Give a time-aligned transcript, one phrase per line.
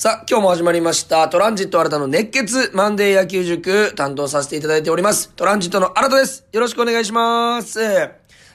[0.00, 1.28] さあ、今日も始まりました。
[1.28, 5.28] トランジット新たの熱血マンデー野球塾担当させていただいております。
[5.36, 6.46] トランジットの新たです。
[6.52, 7.78] よろしくお願いします。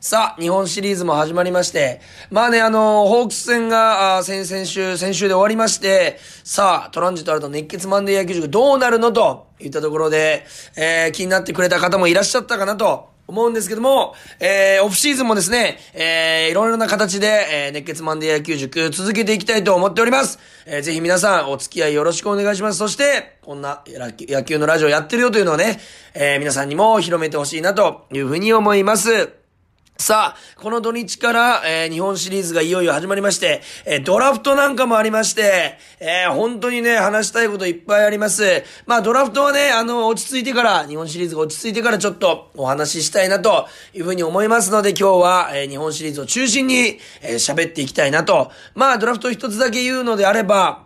[0.02, 20.40] さあ、日本シリーズも始まりまして、まあね、あの、ホークス戦が、先々週、先週で終わりまして、さあ、トランジット新たの熱血マンデー野球塾どうなるのといったところで、えー、気になってくれた方もいらっしゃったかなと思うんですけども、えー、オフシーズンもですね、えー、いろいろな形で、えー、熱血マンデー野球塾続けていきたいと思っております。
[20.66, 22.78] えー、ぜひ皆さんお付き合いよろしくお願いします。
[22.78, 25.80] そして、こんな野球のラジオやってるよというのをね、
[26.14, 29.45] えー、皆さんにも広めてほしいなというふうに思います。
[29.98, 38.44] さあ、この土日から、えー日本シリーズがいよいよ始まりまして、えードラフトなんかもありまして、えー本当にね、話したいこといっぱいあります。
[38.86, 48.52] まあ、ドラフトはね、あの、落ち着いてから、日本シリーズが落ち着いてからちょっとお話ししたいなというふうに思いますので、今日は、え日本シリーズを中心に、え喋っていきたいなと。
[48.74, 50.85] まあ、ドラフト一つだけ言うのであれば、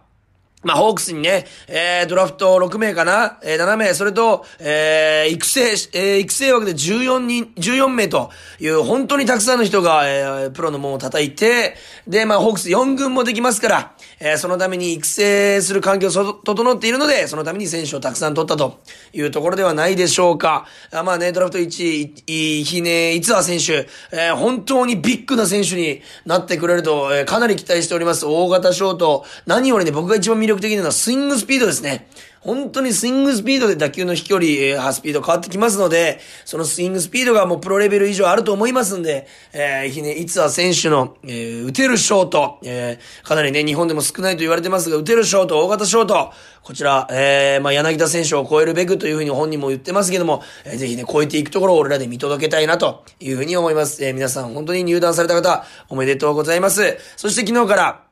[0.62, 3.40] まあ、ホークスにね、えー、ドラフト6名かな？
[3.44, 5.62] えー、7名、それと、えー、育成、
[5.94, 8.30] えー、育成枠で14人、14名と
[8.60, 11.76] いう、本当にたくさんの人が、えー、プロの門を叩いて、
[12.08, 18.82] で、まあ、ホークス4軍もできますから、えー、そのために育成する環境そ整っているので、そのために選手をたくさん取ったと
[19.14, 20.66] いうところではないでしょうか。
[20.92, 28.26] あまあね、ドラフト1位、ひね、いつは選手、えー、本当にビッグな選手になってくれると、えー、かなり期待しております。
[28.26, 29.24] 大型ショート。
[29.46, 32.08] 何よりね、僕が一番魅力的なのはスイングスピードですね。
[32.42, 46.32] 本当にスイングスピードで打球の飛距離、えー、スピード変わってきますので、そのスイングスピードがもうプロレベル以上あると思いますんで、えー、ひね、いつは選手の、えー、打てるショート、えー、かなりね、日本でも少ないと言われてますが、打てるショート、大型ショート、
[46.64, 54.04] こちら、えー、まあ、柳田選手を超えるべくというふうに本人も言ってますけども、えー、ぜひね、超えていくところを俺らで見届けたいなというふうに思います。
[54.06, 56.98] えー、皆さん本当に入団された方、おめでとうございます。
[57.18, 58.09] そして昨日から、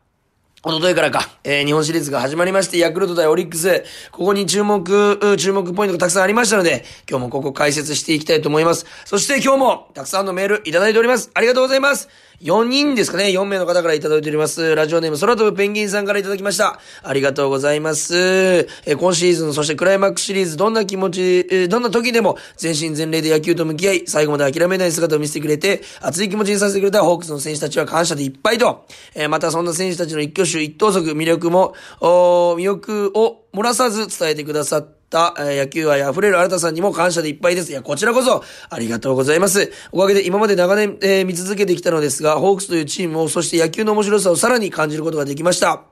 [0.67, 8.85] おとといからか、えー、日本シリーズが始まりまして、ヤクルト対オリックス、ここに注目、注目ポイントがたくさんありましたので、今日もここ解説していきたいと思います。
[9.05, 11.31] そして今日もたくさんのメールいただいております。
[11.33, 12.09] ありがとうございます。
[12.41, 14.75] 4人ですかね ?4 名の方からいただいております。
[14.75, 16.79] ラジオネーム空飛ぶペンギンさんからいただきました。
[17.01, 18.15] ありがとうございます。
[18.15, 37.71] えー、今シーズン、そしてクライマックスシリーズ、どんな気持ち、えー、どんな時でも全身全霊で野球と向き合い、最後まで諦めない姿を見せてくれて、熱い気持ちにさせてくれたホークスの選手たちは感謝でいっぱいと、えー、またそんな選手たちの一挙手一投足、魅力も、お魅力を漏らさず伝えてくださった、え、野球愛溢れる新田さんにも感謝でいっぱいです。
[37.71, 39.71] いや、こちらこそ、ありがとうございます。
[39.91, 45.83] おかげで今まで長年、えー、見続けてきたのですが、ホークスというチームを、そして野球の面白さをさらに感じることができました。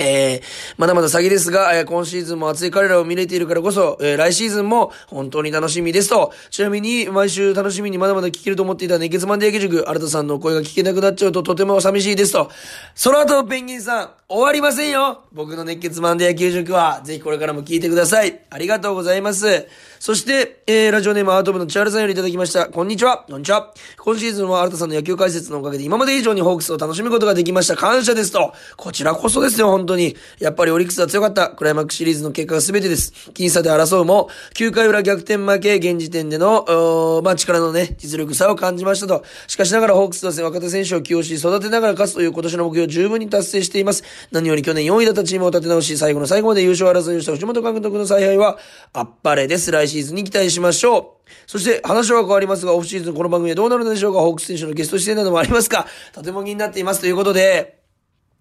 [0.00, 0.42] えー、
[0.76, 6.32] まだまだ先ですが、えー、今シーズンも熱い彼らを見れているからこそ、えー、来シーズンも本当に楽しみですと。
[6.50, 12.50] ちなみに、毎週楽しみにまだまだ聞けると思っていた熱血マンデー野球塾、新田さんの声が聞けなくなっちゃうととても寂しいですと。
[12.94, 18.42] その後、ペンギンさん、終わりませんよ僕の熱血マンデー野球塾は、ぜひこれからも聞いてください。
[18.50, 19.66] ありがとうございます。
[20.00, 22.66] そして、えー、ラジオネームアート部の千原さんよりいただきました。
[22.66, 23.24] こんにちは。
[23.26, 23.72] こんにちは。
[23.96, 27.76] 今シーズンは新田さんの野球解説のおかげで今まで以上にホークスを楽しむことができました。
[27.76, 28.52] 感謝ですと。
[28.76, 30.14] こちらこそですよ、本当に。
[30.38, 31.48] やっぱりオリックスは強かった。
[31.48, 33.30] クライマックスシリーズの結果が全てです。
[33.32, 39.24] 僅差で争うも、9回裏逆転負け、現時点での、まあ、力のね、実力差を感じましたと。
[39.46, 44.17] しかしながらホークスは若手選手を起用し、育てながら勝つという今年の目標を十分に達成しています。
[44.30, 48.58] 何より去年4位だったチームを立て直し、最後の最後まで優勝争いをした藤本監督の采配は、
[48.92, 49.70] あっぱれです。
[49.70, 51.30] 来シーズンに期待しましょう。
[51.46, 57.77] そして話は変わりますが、オフシーズンこの番組はどうなるのでしょうかホークス選手のゲスト出演などもありますかとても気になっていますということで、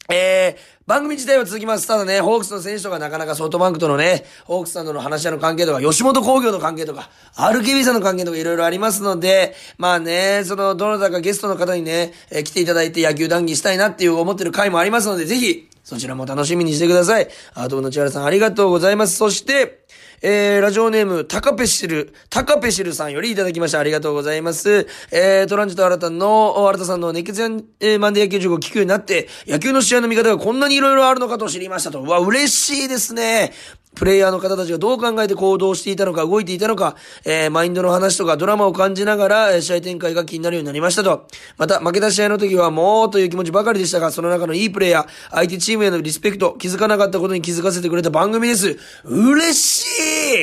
[0.09, 0.57] えー、
[0.87, 1.87] 番組自体は続きます。
[1.87, 17.27] ただね、ホークスの選手とかなかなかソフトバンクとのね、ホークスさんとの話し合いの関係とか、吉本工業の関係とか、RKB さんの関係とかいろいろありますので、まあね、その、どなたかゲストの方にね、えー、来ていただいて野球談義したいなっていう思ってる回もありますので、ぜひ、そちらも楽しみにしてください。
[17.53, 19.15] アートの千原さんありがとうございます。
[19.15, 19.85] そして、
[20.21, 23.79] えー、ラジオネーム、タカペシル、タカペシルさんよりいただきました。
[23.79, 24.87] ありがとうございます。
[25.11, 27.43] えー、トランジット新たの、新たさんの熱血
[27.79, 32.01] えー、マンデー野球塾を聞くようになって、野球の試合の見方がこんなに色々あるのかと知りましたと。
[32.01, 33.53] うわ、嬉しいですね。
[33.97, 36.95] プレイヤーの方たちがどう考えて行動していたのか、動いていたのか、
[37.25, 41.27] えー、マインドの話とかドラマを感じながら、試合展開が気になるようになりましたと。
[41.57, 48.77] また、負けた試合の時はもうという気持ちばかりでしたが、その中のいいプレイヤー、相手チームへのリスペクト、気づかなかったことに気づかせてくれた番組です。
[49.03, 49.85] 嬉し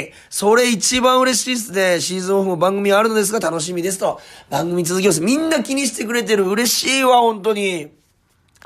[0.00, 2.00] いそれ一番嬉しいですね。
[2.00, 4.20] シーズンオフも番組あるのですが楽しみですと。
[4.50, 5.20] 番組続きます。
[5.20, 6.48] みんな気にしてくれてる。
[6.48, 8.03] 嬉しいわ、本当に。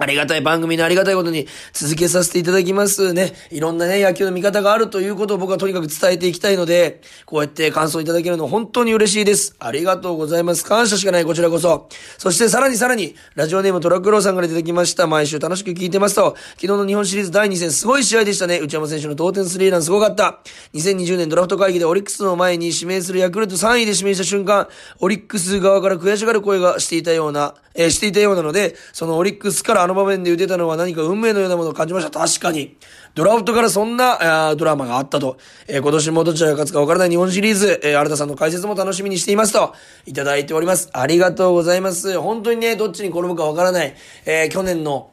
[0.00, 3.32] ありがたい番組のありがたいことに続けさせていただきますね。
[3.50, 9.56] いろんなね、野球の見方があるということを僕はとにかく伝えていきたいので、こうやって感想いただけるの本当に嬉しいです。
[9.58, 10.64] ありがとうございます。
[10.64, 11.88] 感謝しかないこちらこそ。
[12.16, 15.08] そしてさらにさらに、ラジオネームトラックローさんからいただきました。
[15.08, 18.60] 毎週楽しく聞いてますと、昨日の日本シリーズ第2戦すごい試合でしたね。
[18.60, 20.38] 内山選手の同点スリーランすごかった。
[20.74, 24.68] 2020年ドラフト会議でオリックスの前に指名するヤクルト3位で指名した瞬間、
[25.00, 32.16] オリックス側から悔しがる声がしていたような、えー、していたようなので、そのオリックスからの場面で打てたのは何か運命のようなものを感じました。
[32.16, 32.76] 確かに。
[33.16, 35.38] ドラフトからそんな、ドラマがあったと。
[35.66, 39.74] えー、今年もどちらが勝つか分からない日本シリーズ、えー、新田さんの解説も楽しみにしていますと、
[40.06, 40.88] いただいております。
[40.92, 42.20] ありがとうございます。
[42.20, 43.94] 本当にね、どっちに転ぶか分からない、
[44.24, 45.10] えー、去年の、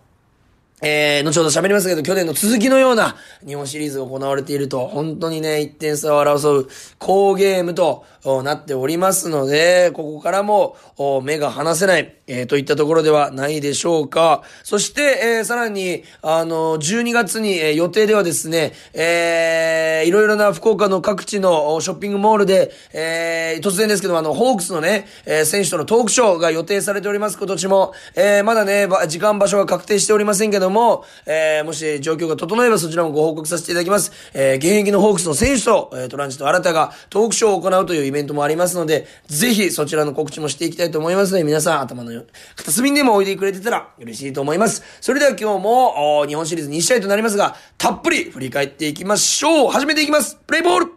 [0.81, 3.15] えー、後ほど喋りますけど、去年の続きのような
[3.47, 6.69] 日本シリーズが行われていると、本当にね、1点差を争う
[6.99, 8.05] 好ゲームと
[8.43, 10.75] なっておりますので、ここからも
[11.23, 14.43] 目が離せない、えー、といったところではないでしょうか。
[14.63, 27.93] そして、えー、さらに、あの、12月に、えー、予定ではですね、えー、いろいろな福岡の各地のショッピングモールで、えー、突然ですけどあの、ホークスのね、えー、選手とのトークショーが予定されております、今年も。
[28.15, 34.11] えー、まだね、時間場所が確定しておりませんけども、も、えー、もし状況が整えばそちらもご報告させていただきます。
[34.33, 42.11] えー、現役のホークスの選手と、えー、トランジット新たがトークショーを行うというイベントもありますので、ぜひそちらの告知もしていきたいと思いますので、皆さん頭の
[42.55, 44.83] 片隅にでもおいでくれてたら嬉しいと思います。
[45.01, 49.71] それでは今日も、日本シリーズ2試合となりますが、たっぷり振り返っていきましょう。
[49.71, 50.37] 始めていきます。
[50.47, 50.87] プレイボール。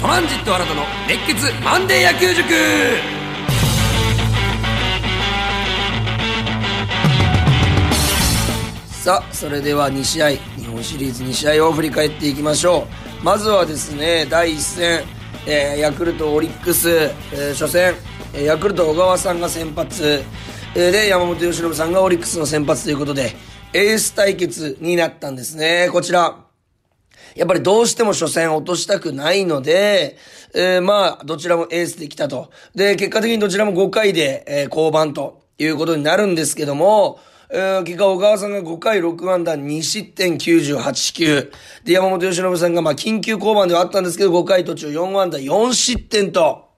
[0.00, 2.44] トランジット新たの熱血マンデー野球塾。
[9.04, 12.86] さあ、それでは2試合、日本シリーズ2試合を振り返っていきましょ
[13.20, 13.24] う。
[13.24, 15.04] まずはですね、第1戦、
[15.46, 17.94] えー、ヤクルト、オリックス、えー、初戦、
[18.42, 20.24] ヤクルト、小川さんが先発、
[20.74, 23.30] え、で、山本由伸さんがオリックスの先発ということで、
[23.72, 25.88] エース対決になったんですね。
[25.92, 26.44] こちら。
[27.36, 30.16] やっぱりどうしても初戦落としたくないので、
[30.52, 32.50] えー、まあ、どちらもエースできたと。
[32.74, 37.20] で、結果的にどちらも5回で、えー、降板ということになるんですけども、
[37.50, 41.52] えー、結果、小川さんが5回6安打2失点98球。
[41.84, 46.73] で、山本由伸さんが、まあ、緊急降板ではあったんですけど、5回途中4安打4失点と、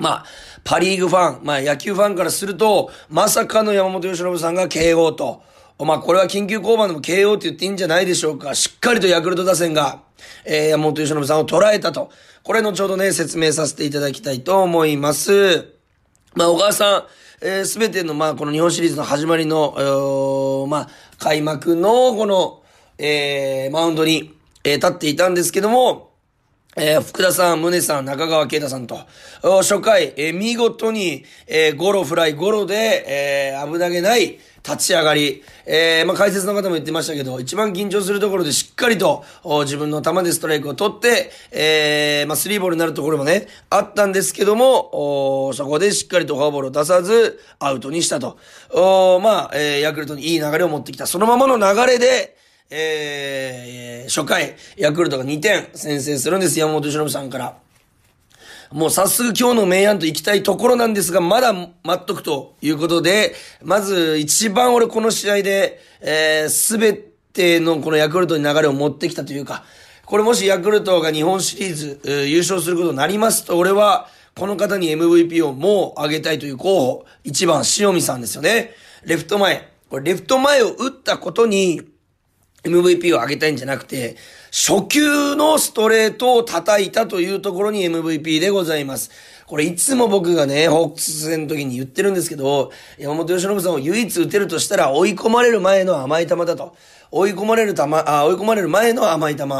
[0.00, 0.24] まあ、
[0.64, 5.42] パリーグファン、まあ、野球ファンからすると、まさかの山本由伸さんが KO と。
[5.78, 8.54] まあ、これは緊急降板でも KO って言っていいんじゃないでしょうか。
[8.54, 10.00] しっかりとヤクルト打線が、
[10.44, 12.10] えー、山本由伸さんを捉えたと。
[12.42, 15.68] これ後ほどね、説明させていただきたいと思います。
[16.34, 17.04] まあ、小川さん、
[17.42, 20.88] えー、べての、まあ、この日本シリーズの始まりの、まあ、
[21.18, 22.62] 開幕の、この、
[22.98, 26.09] えー、マウンドに、えー、立っていたんですけども、
[26.76, 29.00] えー、福田さん、宗さん、中川圭太さんと、
[29.42, 39.24] 初回、えー、見事に、えー、ゴロフライ、ゴロで、えー、危なげない、立ち上がり、えー、まあ、解説の方も言ってましたけど、一番緊張するところでしっかりと、
[39.64, 48.38] 自分の球でストライクを取って、えー、まあ、スリーボールになるところもね、あったんですけども、そこでしっかりとフォアボールを出さず、アウトにしたと。
[48.70, 51.08] おまあ、えー、ヤクルトにいい流れを持ってきた。
[51.08, 52.36] そのままの流れで、
[52.70, 57.56] えー、初回、ヤクルトが2点先制するんです、山本由伸さんから。
[58.70, 61.70] もう早速今日の明暗と行きたいところなんですが、まだ待
[62.00, 63.34] っとくということで、
[63.64, 69.64] まず一番俺この試合で、えす、べてのこのヤクルトに流れを持ってきたというか、
[70.04, 78.70] これもしヤクルトが日本シリーズ、優勝することになりますと、俺は、この方に MVP をもうあげたいという候補、1番塩見さんですよね。
[79.04, 79.68] レフト前。
[79.88, 81.82] これレフト前を打ったことに、
[82.62, 84.16] MVP をあげたいんじゃなくて、
[84.50, 89.10] 初球のストレートを叩いたというところに MVP でございます。
[89.46, 96.76] これいつも僕がね、ホークス戦の時に言ってるんですけど、山本由伸さんを唯一打てるとしたら追い込まれる前の甘い球だと。
[97.10, 99.44] 追い込まれる球、あ、追い込まれる前の甘い球。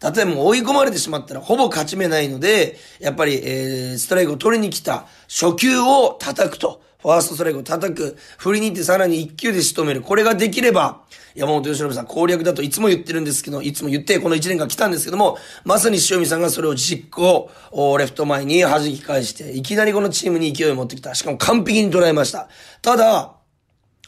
[0.00, 6.82] 例えば追い込まれてしまったらほぼ勝ち目ないので、やっぱり、えー、ストライクを取りに来た初球を叩くと。
[7.00, 8.16] ファーストストライクを叩く。
[8.38, 10.02] 振りに行ってさらに一球で仕留める。
[10.02, 11.02] これができれば、
[11.36, 17.50] 山本由伸さん攻略だといつも言ってるんですけど、いつも言ってこの1年間来たんですけども、まさに塩見さんがそれを実行、
[17.98, 21.14] レフト前に弾き返して、いきなりこのチームに勢いを持ってきた。
[21.14, 22.48] しかも完璧に捉えました。
[22.82, 23.34] ただ、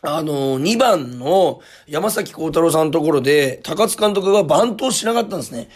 [0.02, 5.68] あの、2番の山崎幸太郎さんのところで、高津監督がバントをしなかったんですね。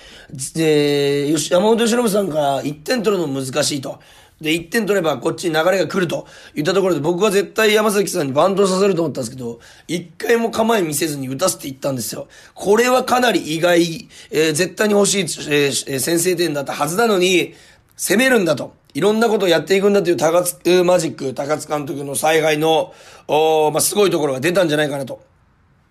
[0.54, 4.00] で、山本由伸さんが1点取るの難しいと。
[4.40, 12.28] で、1点取ればこっちに流れが来ると言ったところで僕は絶対山崎さんにバントさせると思ったんですけど、一回も構え見せずに打たせていったんですよ。
[12.54, 17.54] これはかなり意外、えー、絶対に欲しい、えー、先制点だったはずなのに、
[17.96, 22.92] 攻めるんだといろんなことをやっていくんだという高津マジック、高津監督の采配の、
[23.26, 25.20] おまあ、すごいところが出たんじゃないかなと。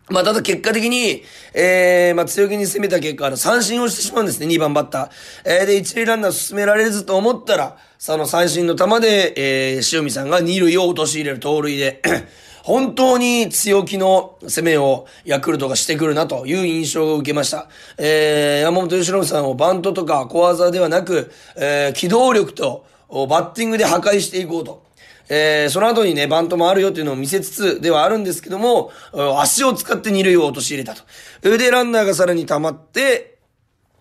[0.09, 5.09] まあ、ただ結果的に、えー、まあ、強気に攻めた結果、あの、三振をしてしまうんですね、2番バッター。
[5.45, 9.33] えー、で、一塁ランナー進められずと思ったら、その三振の球で、
[9.75, 12.01] えー、塩見さんが二塁を陥れる盗塁で、
[12.63, 17.69] 本当に強気の攻めをヤクルトがしてくるなという印象を受けました。
[17.97, 24.83] えー、山本由伸さんをバントとか小技ではなく、えー、機動力とバッティングで破壊していこうと。
[25.29, 28.91] えー、その後にね、バントもあるよっていうのを見せつつではあるんですけども、
[29.39, 31.03] 足を使って二塁を陥れたと。
[31.41, 33.32] で、ランナーがさらに溜まって、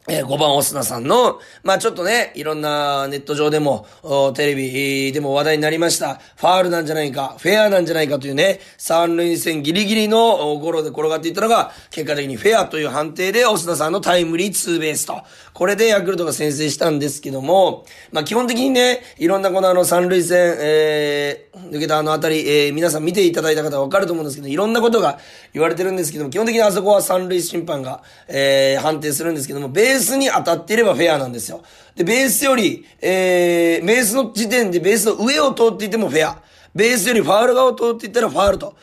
[0.09, 3.87] えー、5番オスナさんの、まあちょっとね、いろんなネット上でも、
[4.35, 6.21] テレビでも話題になりました。
[6.37, 15.23] ファールなんじゃないか、フェアなんじゃないかというね、三塁線ギリギリのゴロで転がっていったのが、結果的にフェアという判定でオスナさんのタイムリーツーベースと。
[15.53, 25.21] これでヤクルトが先制したんですけども、まあ基本的にね、いろんなこのあの三塁線、えー、抜けたあのあたり、えー、皆さん見ていただいた方はわかると思うんですけど、いろんなことが
[25.53, 31.63] 言われてるんですけども、基本的にあそこは三塁審判が、えー、判定するんですけども、ベーースに当たっていればフェアなんですよ。
[31.95, 36.43] で、ベースより、えー、ベースの時点でベースの上を通っていてもフェア。
[36.75, 38.75] ベースよりファール側を通っていったらファールと。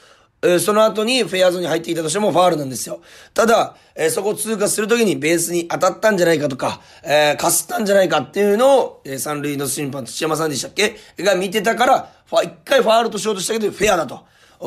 [0.41, 3.01] えー、その後にフェアゾーンに入っていたとしてもファールなんですよ。
[3.33, 10.95] ただ、えー、そこを通過するときにベースに当たったんじゃないかとか、えー、かすったんじゃないかっていうのを、えー、三塁の審判土山さんでしたっけ？
[11.17, 12.09] が見てたから、
[12.43, 14.23] 一回ファールとしようとしたけど、フェアだと。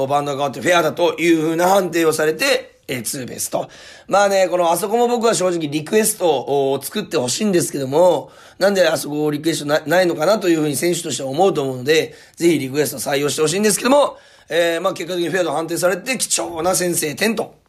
[0.09, 3.69] バンドが変わってフェアだという風な判定をされて、えー、ツーベースと。
[4.09, 17.62] まあね、このあそこも僕は正直リクエストを作ってほしいんですけども、なんであそこリクエストなないのかなというふうに選手としては思うと思うので、ぜひリクエスト採用してほしいんですけども、えー、まあ結果的にフェアと判定されて貴重な先制点と。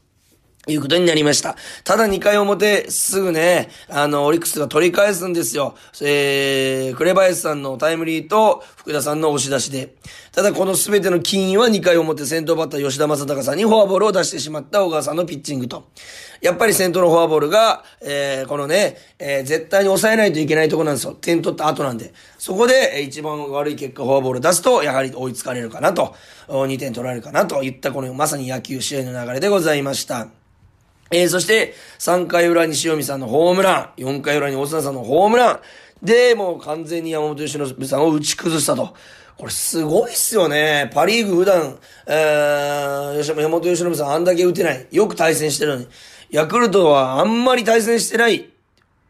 [0.68, 1.58] いうことになりました。
[1.84, 5.76] ただ2回表、すぐね、あの、オリックスが取り返すんですよ。
[6.02, 9.96] えー、紅林さんのタイムリーと福田さんの押し出しで。
[10.32, 15.90] ただこの全ての金因は2回表先頭バッター吉田正尚さんにフォアボールを出してしまった小川さんのピッチングと。
[16.42, 21.14] やっぱり先頭のフォアボールが、えー、このね、えー、絶対に抑えないといけないとこなんですよ。
[21.14, 22.14] 点取った後なんで。
[22.38, 26.16] そこで、えー、一番悪い結果、フォアボール出すと、やはり追いつかれるかなと、
[26.48, 30.28] 2点取られるかなといったこのまさに野球試合の流れでございました。
[31.14, 35.60] えー、そして、3回裏に塩見さんのホームラン、4回裏に大砂さんのホームラン、
[36.02, 38.94] で、もう完全に山本由伸さんを打ち崩したと。
[39.38, 40.90] これすごいっすよね。
[40.94, 41.78] パリーグ普段、
[42.08, 44.88] えー、山本由伸さんあんだけ打てない。
[44.92, 45.88] よく対戦してるのに。
[46.30, 48.50] ヤクルトはあんまり対戦してない。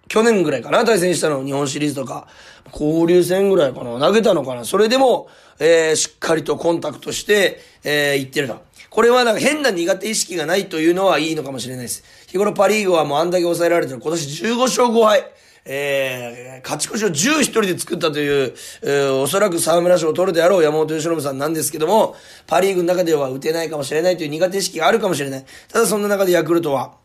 [0.07, 1.43] 去年ぐらいかな対戦したの。
[1.43, 2.27] 日本シリーズとか。
[2.71, 5.27] 交流戦ぐらいかな投げたのかなそれでも、
[5.59, 8.61] えー、しっかりとコンタクトして、えー、行ってると。
[8.93, 12.03] これはなんか変な苦手意識がないというのはいいのかもしれないです。
[12.27, 13.99] 日頃パリーグはもうあんだけ抑えられてる。
[13.99, 15.31] 今年15勝5敗。
[15.65, 25.45] えー、勝ち越しを10一人で作ったという、えー、おそらく沢村賞を取るであろう山本由伸さんなんですけども、パリーグの中では打てないかもしれないという苦手意識があるかもしれない。
[25.69, 26.97] ただそんな中でヤクルトは、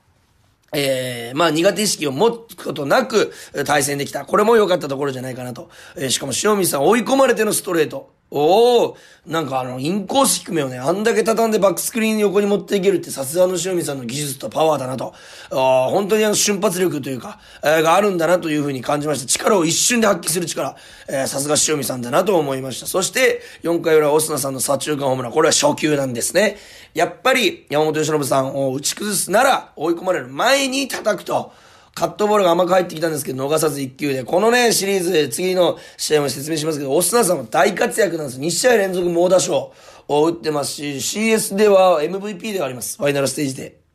[0.75, 3.33] えー、まあ苦手意識を持つことなく
[3.65, 4.27] 対戦できた。
[4.27, 5.71] これも良かったところじゃないかなと。
[5.97, 8.18] えー、しかも塩見さん追い込まれてのストレート。
[8.31, 15.15] おおなんかあの、インコース低めをね、あんだけ畳んでバックスクリーン横に持っていけるってさすがの塩見さんの技術とパワーだなと。
[15.51, 19.27] あ本当にあの瞬発力というか、えー、があるんだなというふうに感じました。
[19.27, 20.77] 力を一瞬で発揮する力、
[21.09, 22.87] えー、さすが塩見さんだなと思いました。
[22.87, 25.33] そして、4回裏、オスナさんの左中間ホームラン。
[25.33, 26.57] これは初球なんですね。
[26.93, 31.53] やっぱり、山本由伸さんを打ち崩すなら、追い込まれる前に叩くと。
[31.95, 34.25] カットボールが甘く入ってきたんですけど、逃さず1球で。
[34.25, 38.41] このね、シリーズで次の試合も説明しますけど、オスナさんも大活躍なんです。
[38.41, 39.73] 2試合連続猛打賞
[40.09, 42.97] を打ってますし、CS では MVP ではあります。
[42.97, 43.89] ファイナルステージで。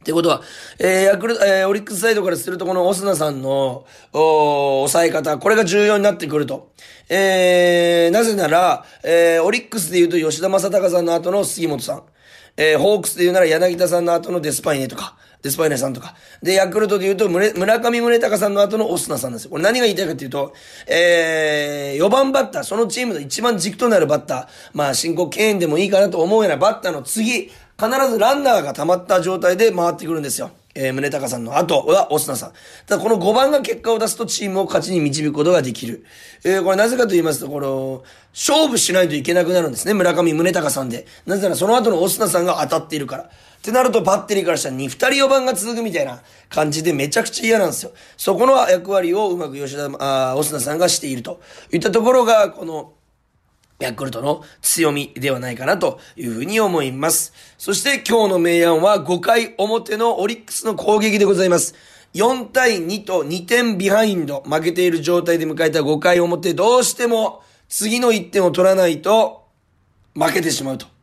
[0.00, 0.42] ってことは、
[0.78, 6.72] えー、ヤクルト、えー、オリックスサイドからすると、このオスナさんの、お抑え方、これが重要になってくると。
[7.10, 12.02] えー、なぜなら、えー、オリックスで言うと吉田正尚さんの後の杉本さん。
[12.56, 15.17] えー、ホークスで言うなら柳田さんの後のデスパイネとか。
[15.42, 16.14] デスパイネさんとか。
[16.42, 19.50] で、ヤクルトで言うと、村上宗隆さんの後のオスナさんですよ。
[19.50, 20.52] これ何が言いたいかっていうと、
[20.86, 30.50] えー、4番バッター、そのチームの一番軸となるバッター、まあ、申告敬遠でもいいかなと思うようなバッターの次、必ずランナーが溜まった状態で回ってくるんですよ。
[30.80, 32.52] えー、宗隆さんの後はオスナさん。
[32.86, 36.04] ただこの5番が結果を出すとチームを勝ちに導くことができる。
[36.44, 39.94] えー、これなぜかと言いますと、この、勝負しないといけなくなるんですね。
[39.94, 41.06] 村上宗隆さんで。
[41.26, 43.24] なぜならその後のオスナさんが当たっているから。
[43.24, 47.90] ってなるとバッテリーからしたら2、2人4番が続くみたいな感じでめちゃくちゃ嫌なんですよ。
[48.16, 51.40] そこの役割をうまく吉田、あオスナさんがしていると
[51.72, 52.92] いったところが、この、
[53.78, 57.32] ヤクルトの強みではないかなというふうに思います。
[57.58, 61.74] そして今日の明暗は5回表のオリックスの攻撃でございます。
[62.14, 69.46] 4対2と2点ビハインド、負けている状態で迎えた5回表、どうしても次の1点を取らないと
[70.14, 70.97] 負けてしまうと。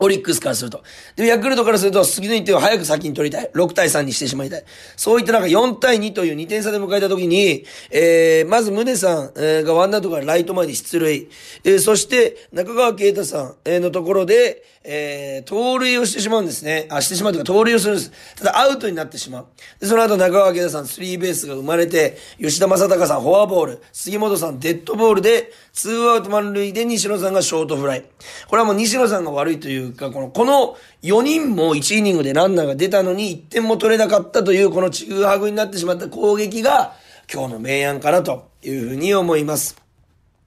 [0.00, 0.82] オリックスからすると。
[1.14, 3.50] で、ヤクルトからすると、次の1点を早く先に取りたい。
[3.54, 4.64] 6対3にしてしまいたい。
[4.96, 11.28] そういったなんか4対2という2点差で迎えた時に、えー、まず宗さん、えー、がワンアウトからライト前で出塁。
[11.64, 16.86] えー、そして、中川圭太さん、えー、のところで、えー、盗塁をしてしまうんですね。
[16.90, 18.12] あ、してしまうというか、盗塁をするんです。
[18.36, 19.46] ただ、アウトになってしまう。
[19.78, 28.04] で、その後、中川圭太さん、スリーベースが生まれて、吉田正尚さん、フォアボール、杉本さん、デッドボールで、ツーアウト満塁で西野さんがショートフライ。
[28.48, 36.94] これはもう西野さんが悪いというか、この、この4人も1イニングでランナーが出たのに1点も取れなかったという、このちぐはぐになってしまった攻撃が、
[37.32, 39.76] 今日の明暗かなというふうに思います。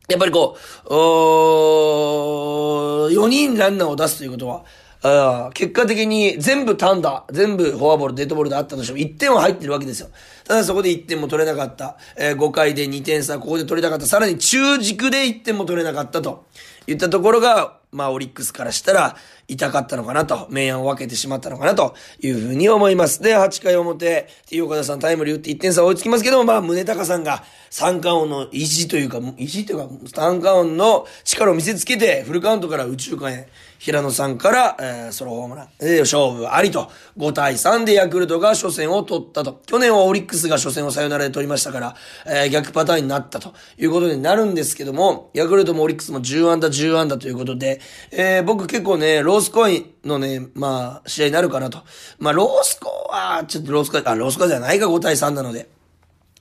[0.10, 4.66] やっぱりこう、お4人ランナーを出すということは、
[5.06, 10.08] あ結果的に全部単打、全部フォアボール、デッドボールであったとしても1点は入ってるわけですよ。
[10.46, 11.98] ただそこで1点も取れなかった。
[12.18, 14.06] えー、5回で2点差、ここで取れなかった。
[14.06, 16.46] さらに中軸で1点も取れなかったと
[16.88, 19.16] 言ったところが、まあ、オリックスからしたら、
[19.48, 23.22] 痛かったのかなと、明暗を分けてしまったのかなというふうに思います。
[23.22, 33.50] で、8回表、T 岡田さんタイムリー打って1点差追いつきますけども、まあ、宗高さんが三冠王の意地というか、意地というか、三冠王の力を見せつけて、フルカウントから宇宙間へ、
[33.84, 39.62] 平野さんから、えー、ソロホームラン、で、勝負ありと、5対3でヤクルトが初戦を取ったと。
[39.66, 51.80] 去年はオリックスが初戦をサヨナラで取りましたから、えー、逆パターンになったということになるんですけども、ヤクルトもオリックスも10安打10安打ということで、えー、僕結構ね、ロースコインのね、まあ、試合になるかなと。
[52.20, 55.68] まあ、ロースコア、ちょっとロースコア、あ、ロースコアじゃないか5対3なので。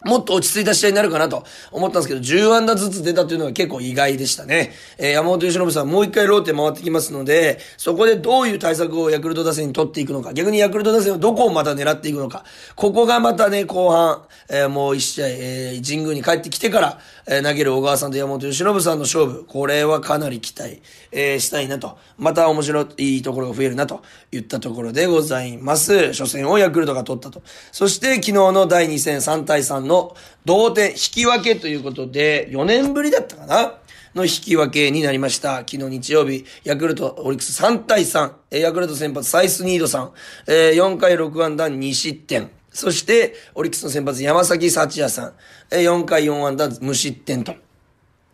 [0.05, 4.73] もっと落ち着いた試合になるかなと思ったんですけど、10安打ずつ出たというのが結構意外でしたね。
[4.99, 12.45] えー、山本由伸さんもう一回ローテ回ってきますので、そこでどういう対策をヤクルト打線に取っていくのか、逆にヤクルト打線をどこをまた狙っていくのか、
[12.75, 21.99] ここがまたね、後半、えー、もう一試合、えー、神宮に帰ってきてから、えー、投げる小川さんと山本由伸さんの勝負、これはかなり期待、えー、したいなと。
[22.19, 26.09] また面白いところが増えるなといったところでございます。
[26.09, 27.43] 初戦をヤクルトが取ったと。
[27.71, 33.75] そして昨日の第2戦3対3の同点、引き分けということで、4年ぶりだったかな？
[34.15, 35.59] の引き分けになりました。
[35.59, 40.13] 昨日日曜日、ヤクルト、オリックス3対3、ヤクルト先発サイスニードさん、
[40.47, 42.51] えー、4回6安打2失点。
[42.73, 45.33] そして、オリックスの先発山崎幸也さん、
[45.75, 47.55] 4回4安打無失点と。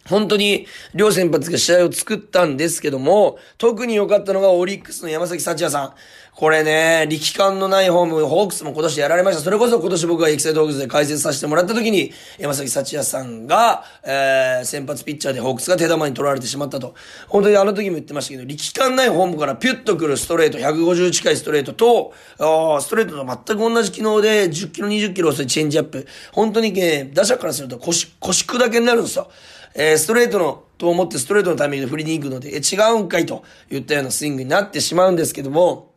[0.08, 5.94] 本当に両先発が試合を作ったんですけども、特に良かったのがオリックスの山崎幸也さん。
[6.38, 9.42] これね、力感のないホーム、ホークスも今年やられました。
[9.42, 16.94] それこそ今年僕がエキサイトホークスで解説させてもらった時に、山崎幸也さんが、えー、先発ピッチャーでホークスが手玉に取られてしまったと。
[17.26, 26.06] 本当にあの時も言ってましたけど、力感ないホームからピュッとくるストレート、150近いストレートと、あストレートと全く同じ機能で10キロ、20キロ遅いチェンジアップ。
[26.30, 29.28] 本当にね、打者からすると腰、腰砕けになるんですよ。
[29.74, 35.87] えー、ストレートの、と思ってストレートのタイミングで振りに行くので、え、違うんかいと言ったようなスイングになってしまうんですけども、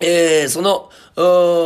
[0.00, 0.90] えー、その、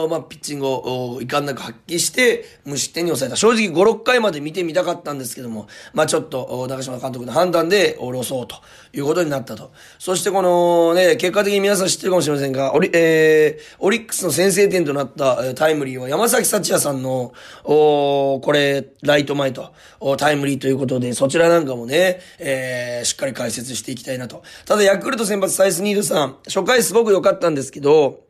[0.08, 3.36] まあ、ピッチングをいかんなく発揮して、無失点に抑えた。
[3.36, 8.56] 正直5、6回まで見てみたかったんですけども、まあ、ちょっと、中島監督の判断で下ろそうと
[8.94, 9.72] いうことになったと。
[9.98, 17.32] そしてこのね、結果的に皆さん知ってるかもしれませんが、オリ、えー、オリックスの先制点となったタイムリーは山崎幸也さんの、
[17.64, 19.72] おこれ、ライト前と、
[20.18, 24.42] タイムリーということで、そちらなんかもね、えー、しっかり解説していきたいなと。
[24.66, 28.20] ただ、ヤクルト先発サイスニードさん、初回すごく良かったんですけど、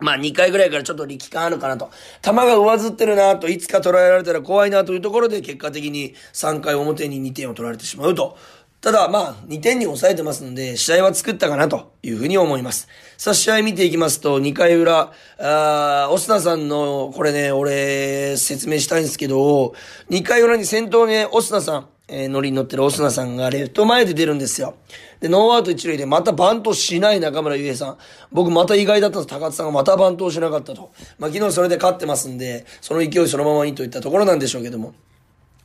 [0.00, 1.90] まあ2回ぐらいからちょっと力感あるかなと。
[2.20, 8.36] 球が上ずってるなと、いつか捉えられたら怖いなというところで結果的に3回表に2点を取られてしまうと。
[8.84, 12.86] ただまあ2点に抑えてますので試合は作ったかなというふうに思います。
[13.16, 19.72] さあ試合見ていきますと2回裏、あオスナさんのこれね、俺説明したいんですけど、
[20.10, 24.74] 2回裏に先頭ね、オスナさん、えー、乗りに乗ってるオスナさんがレフト前で出るんですよ。
[25.18, 27.98] で、ノーアウト一塁でまたバントしない中村悠平さん。
[28.32, 29.34] 僕また意外だったんです。
[29.34, 30.92] 高津さんがまたバントをしなかったと。
[31.18, 34.92] まあ、昨日それで勝ってますんで、その勢いそのままにといったところなんでしょうけども。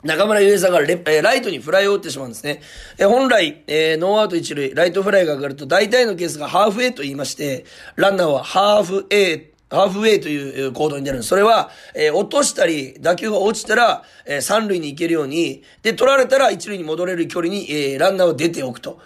[0.03, 2.62] 中村悠平さんがレ、えー、ライトにフライを打ってしまうんですね。
[2.97, 11.29] えー、本来、えー、ノーアウト一塁、ライトフライが上がると、大体のケースがハーフ A と言いまして、ランナーはハーフ A ハーフウェイという行動になるんです。
[11.29, 18.99] それは、えー、落としたり、打球が落ちたら、えー、三塁に行けるように、で、取られたら一塁に戻れる距離に、えー、ランナーを出ておくと。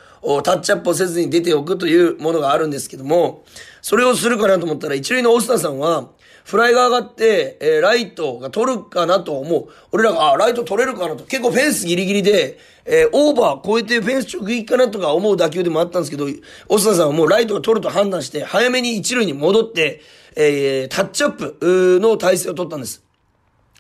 [0.45, 3.43] タッチアップをせずに出ておくというものがあるんですけども、
[3.82, 6.12] それをするかなと思ったら、一塁のオスナさんは、
[6.43, 9.69] フライが上がって、えー、ライトが取るかなと思う。
[9.91, 11.23] 俺らが、あ、ライト取れるかなと。
[11.23, 16.27] 結構フェンスギリギリで、えー、オーバー超えてフェンス直撃かなとか思う打球でもあったんですけど、
[16.67, 20.01] オスターさんはもうライトが取ると判断して、早めに一塁に戻って、
[20.36, 23.03] えー、タッチアップの体勢を取ったんです。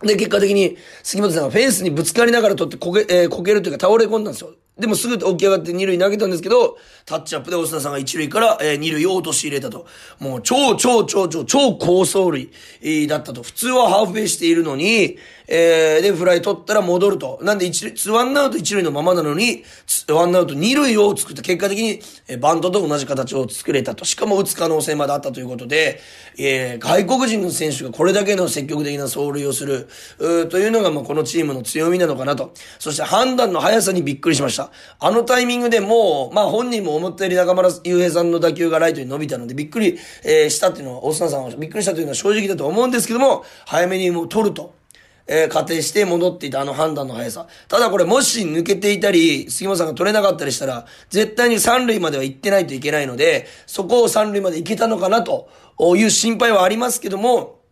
[0.01, 4.51] で、結果的に、杉本さんがフェンスにぶつかりながら取ってこけ、えー、こけるというか倒れ込んだんですよ。
[4.77, 9.85] でもすぐ起き上がって二塁投げたんですけど、タッチアップでオスナさんが一塁から、え、二塁を落とし入れたと。
[10.17, 13.43] もう超超超超超高走塁、だったと。
[13.43, 17.39] 普通はハーフウェイしているのに、えー、で、フライ取ったら戻ると。
[17.41, 19.63] なんで一、ワンアウト一塁のままなのに、
[20.09, 24.05] ワンアウト二塁を作った結果的に、えー、バントと同じ形を作れたと。
[24.05, 25.99] しかも打つ可能性まであったということで、
[26.37, 29.87] えー、外国人の選手がこれだけの積極的な走塁をする、
[30.19, 32.53] うというのが、まあ、このチームの強みなのかなと。
[32.79, 34.71] そして判断の速さにびっくりしました。
[34.99, 44.82] あのタイミングでもう、まあ、本人も思ったより中村雄平さんの打球がライトに伸びたので、びっくり、えー、したっていうのは、大砂さんはびっくりしたというのは正直だと思うんですけども、早めにもう取ると。
[45.27, 47.47] えー、仮定して戻っていたあの判断の速さ。
[47.67, 57.63] ただこれもし抜けていたり、杉本さんが取れなかったりしたら、絶対に三塁までは行ってないといけないので、そこを三塁まで行けたのかなという心配はありますけども、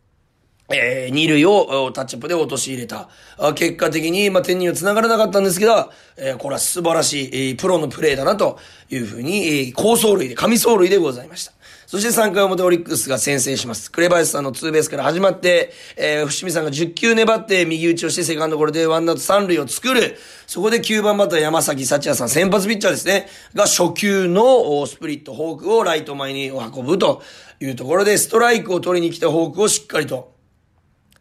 [0.74, 3.10] えー、二塁をタッチアップで落とし入れた。
[3.56, 8.58] 結果的に、まあ、点には繋がらなかったんですけど、えー、これは素晴らしい、えー、プロのプレーだなと
[8.90, 11.52] いうふうに、えー、高走塁で、神走塁でございました。
[11.92, 13.92] そして3回表オリックスが先制します。
[13.92, 20.18] 紅林さんのツーベースから始まって、えー、伏見さんが10球粘って右打ちをしてセカンドゴロでワンアウト3塁を作る。
[20.48, 23.28] そこで9番バッター山崎幸也さん、先発ピッチャーですね。
[23.54, 27.22] が初球のスプリット、フォークをライト前に運ぶと
[27.60, 30.32] いうところで、ストライクを取りに来たフォークをしっかりと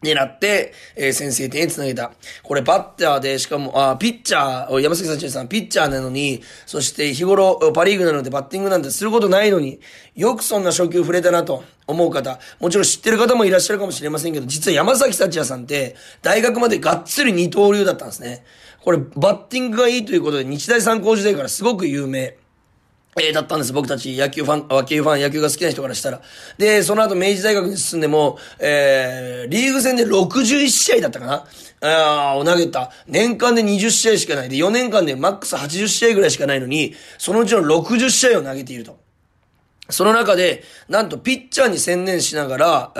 [0.01, 2.11] 狙って、えー、先制点につなげた。
[2.41, 9.79] これバッターで、しかも、あ、ピッチャー、山崎幸也さん、ピッチャーなのに、そして日頃、パリーグなのでバッティングなんてすることないのに、
[10.15, 18.43] よくそんな初球触れたなと思う方、もちろん知ってる方もいらっしゃるかもしれませんけど、実は山崎幸也さんって、大学までがっつり二刀流だったんですね。
[18.83, 22.40] これ、バッティングがいいということで、日大三高時代からすごく有名。
[23.19, 23.73] えー、だったんです。
[23.73, 26.21] 僕たち野球ファン、野球ファン、野球が好きな人からしたら。
[26.57, 31.45] で、その後明治大学に進んでも、えー、リーグ戦で61試合だったかな？
[31.81, 32.91] あを投げた。
[33.07, 38.97] 年間で20試合しかないで、4年間でマックス80試合ぐらいしかないのに、そのうちの60試合を投げていると。
[39.89, 42.91] その中で、なんとピッチャーに専念しながら、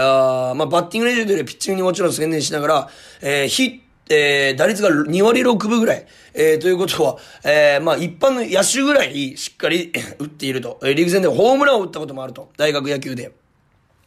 [0.52, 2.89] あまあ、バッティング練習というよりピッチングにもちろん専念しながら、
[3.21, 6.05] えー、ヒッえー、打率が2割6分ぐらい。
[6.33, 10.79] えー、ということは、えー、まあ一般の野手ぐらいしっかり 打っていると。
[10.83, 12.49] えー、リーグ戦でホームランを打ったこともあると。
[12.57, 13.31] 大学野球で。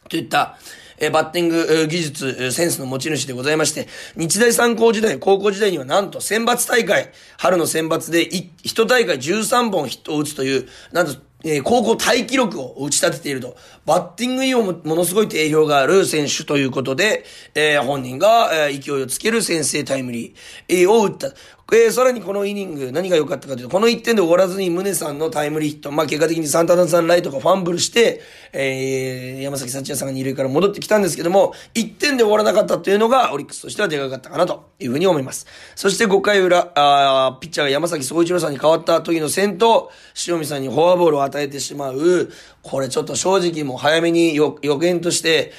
[0.07, 0.57] といった、
[0.99, 13.55] えー、バッティング技術、センスの持ち主でございまして、日大三高時代、高校時代にはなんと選抜大会、春の選抜で一大会13本ヒットを打つという、なんとえー、高校タイ記録を打ち立てていると。
[13.85, 20.33] バッティングにもものすごい定評がある選手ということで、えー、本人が、えー、勢いをつける先制タイムリー、
[20.67, 21.29] えー、を打った。
[21.73, 28.21] えー、さらにこのイニング、何が良かったかというと、この1点で終わらずに宗さんのタイムリーヒット、まあ、結果的にサンタナさんライトがファンブルして、
[28.53, 35.47] えー、山崎幸也さんが二塁から戻ってきたんですけども、1点で終わらなかったというのが、オリックスとしてはでかかったかなというふうに思います。
[35.73, 39.89] そして5回裏、あピッチャーが山崎総一郎さんに変わった時の先頭、
[40.27, 42.29] 塩見さんにフォアボールを与えてしまう、
[42.61, 45.51] これちょっと正直もう早めに予言として、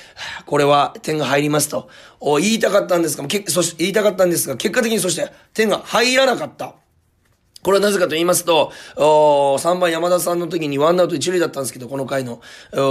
[0.44, 1.88] これは点が入りますと、
[2.20, 6.74] を言いたかったんですが、けそし言いたかったんですが、結果的にそして点が入らなかった。
[7.66, 12.40] これはなぜかと言いますと、3番山田さんの時にワンアウト1塁だったんですけど、この回の、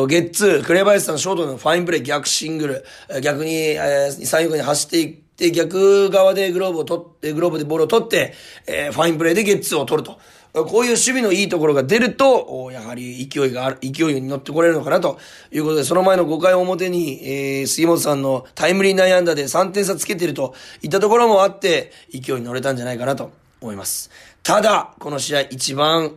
[0.07, 2.85] ゲッツー、紅林さんショートのファインプレー逆シングル、
[3.21, 8.33] 逆に、えー、三遊に走っていって、逆側でグローブを取って、グローブでボールを取って、
[8.67, 10.19] えー、ファインプレーでゲッツーを取ると。
[10.63, 15.19] こういう守備のいいところが出ると、やはり勢いがある、勢いに乗ってこれるのかなと
[15.51, 24.09] いうことで、その前の5回表に、えー、杉本さんのタイムリー内安打で3点差つけてるといったところもあって、勢いに乗れたんじゃないかなと思います。
[24.43, 26.13] ただ、この試合一番、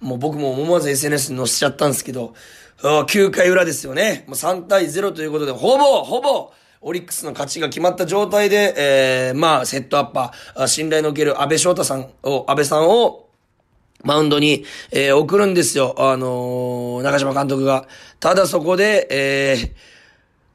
[0.00, 2.34] もう僕も思わず SNS に載せちゃったんですけど、
[2.82, 4.24] 9回裏ですよね。
[4.26, 13.26] もう3対0ということで、ほぼ、ほぼ、オリックスの勝ちが決まった状態で、えー、まあ、セットアッパー、信頼のおける安倍翔太さんを、安倍さんを、
[14.02, 15.94] マウンドに、えー、送るんですよ。
[15.98, 17.86] あのー、中島監督が。
[18.18, 19.70] ただそこで、えー、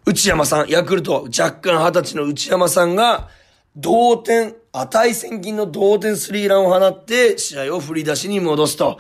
[0.06, 3.30] 内山さん、ヤクルト、若干二十歳の内山さんが、
[3.76, 9.00] 同点、値千金の同点スリーランを放って、試合を振り出しに戻すと。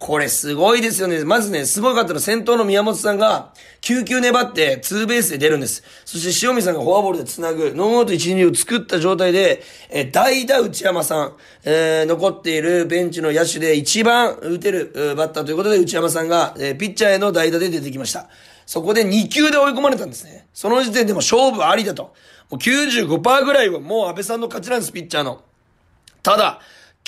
[0.00, 1.22] これすごいですよね。
[1.26, 5.82] まずね、すごかったら先頭の宮本さんが、9球粘ってツーベースで出るんです。
[6.06, 18.30] そして塩見さんがフォアボールで繋ぐ、ノーアウト1、2を作った状態で、え代打内山さん、えー、残っているベンチの野手で一番打てるバッターということで内山さんが、えー、ピッチャーへの代打で出てきました。
[18.64, 20.46] そこで2球で追い込まれたんですね。
[20.54, 22.14] その時点でも勝負ありだと。
[22.48, 25.42] もう95%ぐらいはもう安倍さんの勝ちなんです、ピッチャーの。
[26.22, 26.60] ただ、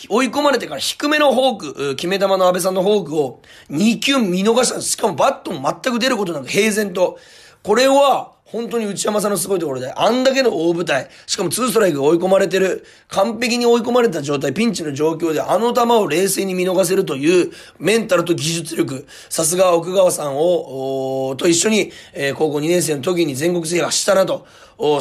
[0.09, 7.19] 追い込まれてから低めのフォーク、決め球の安倍さんのフォークを2球見逃したんですしかもバットも全く出ることなく平然と。
[7.63, 24.47] これは、本当に内山さんのすごいところで、あんだけの大舞台、しかもツーストライク追い込まれてる、完璧に追い込まれた状態、ピンチの状況であの球を冷静に見逃せるというメンタルと技術力、さすが奥川さんを、と一緒に、えー、高校2年生の時に全国制覇したなと、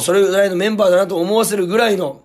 [0.00, 2.22] それぐらいのメンバーだなと思わせるぐらいの、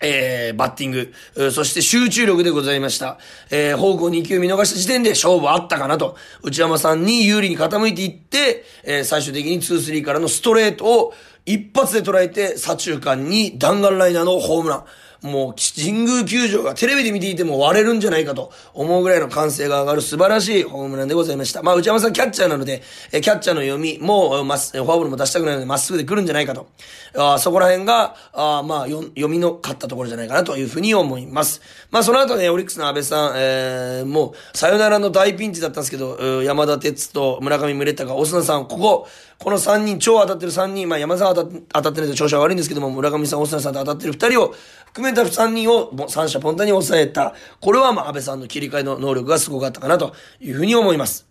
[0.00, 3.18] えー、バッティング、そして集中力でございました。
[3.50, 14.84] えー、方向2球見逃した時点で勝負あったかなと、内山さんに有利に傾いていって、えー、最終的に2-3からのストレートを一発で捉えて、左中間に弾丸ライナーのホームラン。
[15.22, 21.62] もう、神宮球場がテレビで見ていても割れるんじゃないかと思うぐらいの歓声が上がる素晴らしいホームランでございました。
[21.62, 26.68] まあ、内山さんキャッチャーなので、えキャッチャーの読みも、ま、フォアボールも出したくないので、まっすぐで来るんじゃないかと。
[27.16, 31.60] あそこら辺が、あまあ、読みの勝ったところじゃないかなというふうに思います。
[31.90, 44.54] まあ、その後ね、オリックスの安倍さん、えー、もう、さよならの大ピンチだったんですけど、山田哲と村上宗隆、オスナさん、ここ、この3人、超当たってる3人、まあ、山沢当たってると調子は悪いんですけども、村上さん、オスナさんと当たってる2人を、
[44.92, 47.34] 含めた3人を三者ポンタに抑えた。
[47.60, 51.30] これはまあ安倍さんの切り替えの能力がすごかったかなというふうに思います。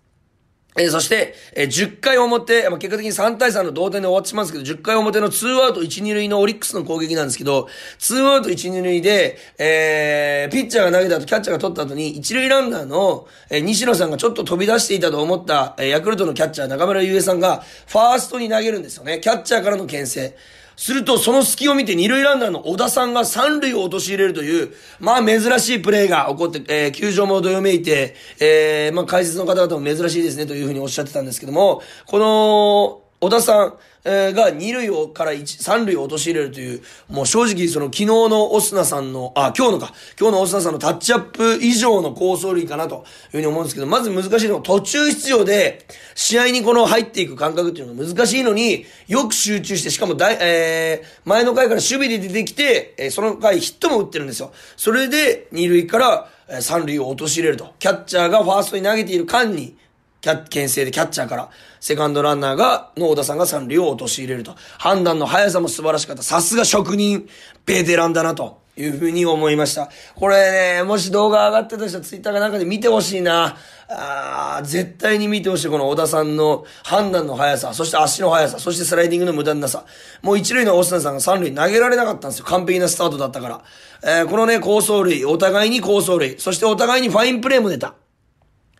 [0.77, 19.19] えー、そして、えー、10回表、まあ、結果的に3対3の同点で終わってしまうんですけど、10回表の2アウト1、2塁のオリックスの攻撃なんですけど、2アウト1、2塁で、えー、ピッチャーが投げた後、キャッチャーが取った後に、1塁ランナーの、えー、西野さんがちょっと飛び出していたと思った、えー、ヤクルトのキャッチャー、中村悠平さんが、ファーストに投げるんですよね。
[19.19, 20.37] キャッチャーからの牽制。
[20.79, 43.01] すると、その隙を見て二塁ランナーの小田さんが三塁を陥れるという、まあ珍しいプレーが起こって、えー、球場もどよめいて、えー、まあ解説の方々も珍しいですねというふうにおっしゃってたんですけども、この、小田さん、が二塁から一、三塁を陥れるという、もう正直その昨日のオスナさんの、あ、今日のか、今日のオスナさんのタッチアップ以上の高走塁かなという
[43.31, 54.53] ふうに思うんですけど、まず難しいのは途中出場で、試合にこの入っていく感覚っていうのが難しいのに、よく集中して、しかも大、えー、前の回から守備で出てきて、え、その回ヒットも打ってるんですよ。
[54.77, 57.73] それで、二塁から、えー、三塁を陥れると。
[57.79, 59.75] キャッチャーがファーストに投げている間に、
[60.21, 64.55] キャッ牽制でキャッチャーから、セカンドランナーが、の小田さんが三塁を陥れると。
[64.77, 66.23] 判断の速さも素晴らしかった。
[66.23, 67.27] さすが職人、
[67.65, 68.59] ベテランだなと。
[68.81, 69.89] いうふうに思いました。
[70.15, 73.57] これね、もし動画上がってた人はツイッターかなんかで見てほしいな。
[73.89, 75.69] あ絶対に見てほしい。
[75.69, 79.85] この小田さんの判断の速さ、そして足の速さ、そしてスライディングの無駄なさ。
[80.21, 82.45] もう一塁のオスナさんが三塁投げられなかったんですよ。
[82.45, 83.61] 完璧なスタートだったから。
[84.03, 87.95] えー、このね、高走塁、お互いに高走塁、そしてお互いにファインプレーも出た。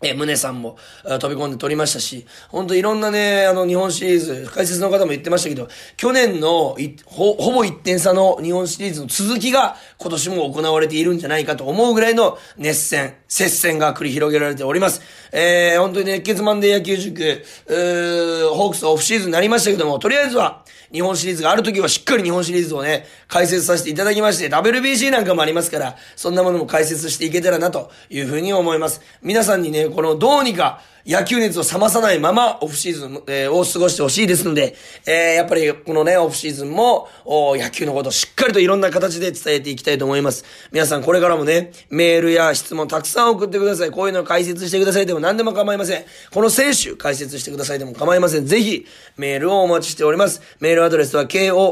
[0.01, 15.01] え、胸さんも飛び込んで撮りましたし、本当いろんなね、あの日本シリーズ、解説の方も言ってましたけど、去年のほ、ほぼ1点差の日本シリーズの続きが今年も行われているんじゃないかと思うぐらいの熱戦、接戦が繰り広げられております。
[15.33, 29.01] えー、本当に熱血マンデー野球塾、うーホークスオフシーズンになりましたけども、とりあえずは、日本シリーズがある時はしっかり日本シリーズをね、解説させていただきまして、WBC なんかもありますから、そんなものも解説していけたらなというふうに思います。
[29.21, 34.75] 皆さんにね、このどうにか、野球熱を冷まさないままオフシーズン、えー、を過ごしてほしいですので、
[35.07, 40.45] えー、やっぱりこのね、オフシーズンも、お野球のことをしっかりといろんな形で伝えていきたいと思います。
[40.71, 43.91] 皆さんこれからもね、メールや質問たくさん送ってください。
[43.91, 46.05] こういうのを解説してくださいでも何でも構いません。
[46.31, 48.45] この選手解説してくださいでも構いません。
[48.45, 48.85] ぜひ、
[49.17, 50.43] メールをお待ちしております。
[50.59, 51.71] メールアドレスは kor.rkbr.jp、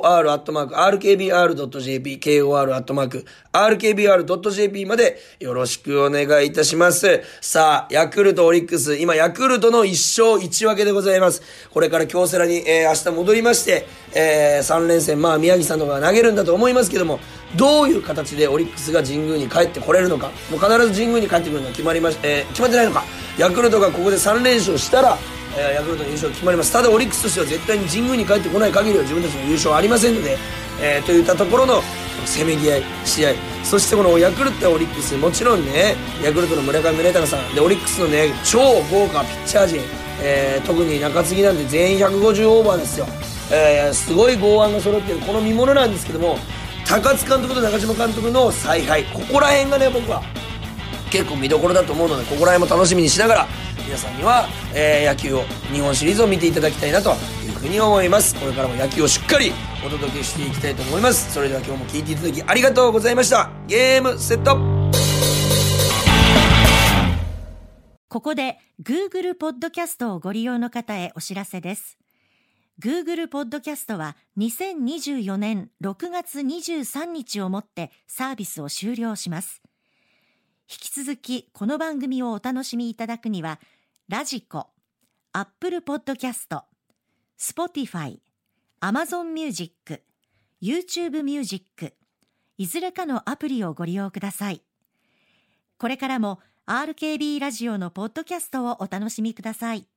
[3.53, 7.21] kor.rkbr.jp までよろしくお願いいたします。
[7.39, 11.41] さあ、ヤクルト、オリックス、今ヤクルトの1勝1分けでございます。
[11.73, 13.85] これから京セラに、えー、明日戻りまして、
[14.15, 17.19] えー、3連戦、まあ宮城さんとかが投げるんだと思いますけども、
[17.57, 23.03] どういう形でオリックスが神宮に帰ってこれるのか、もう必ず神宮に帰ってくるのが決まりまし、えー、決まってないのか、
[23.37, 25.17] ヤクルトがここで3連勝したら、
[25.57, 26.71] え、ヤクルトの優勝決まります。
[26.71, 30.37] ただオリックスとしては絶対に神宮に帰ってこない限りは自分たちの優勝はありませんので、
[30.79, 31.81] えー、といったところの
[32.25, 38.59] せめぎ合い、試合、そしてこのヤクルトやオリックス、もちろんね、ヤクルトの村上宗隆さん、で、オリックスのね、超
[38.91, 39.81] 豪華ピッチャー陣、
[40.21, 43.07] えー、特に中継ぎなんで全員150オーバーですよ。
[43.49, 46.37] えー、すごい剛腕が揃ってる、この見物なんですけども、
[46.85, 50.21] 高津監督と中島監督の采配、ここら辺がね、僕は
[51.09, 53.47] 結構見どころだと思うので、ここら辺も楽しみにしながら、
[53.87, 57.11] 皆さんには、えー、野球を、日本シリーズを見ていただきたいなと
[57.45, 58.35] いうふうに思います。
[58.35, 59.53] これからも野球をしっかり
[59.85, 61.31] お届けしていきたいと思います。
[61.31, 63.49] それでは今日も聴いていただきありがとうございました。
[63.65, 64.57] ゲームセット
[68.09, 71.97] ここで Google ポッドキャストをご利用の方へお知らせです。
[72.83, 79.61] Google ポッドキャストは2024年6月23日をもってサービスを終了します。
[80.69, 83.61] 引き続きこの番組をお楽しみいただくには、
[84.09, 86.63] radiko、Apple ポッドキャスト、
[87.35, 90.01] Spotify、Amazon Music、
[90.61, 91.93] YouTube Music、
[92.57, 94.61] いずれかのアプリをご利用ください。
[95.77, 99.89] これからも RKB ラジオのポッドキャストをお楽しみください。